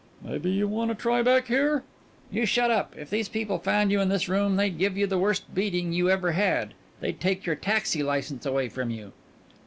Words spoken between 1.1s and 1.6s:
back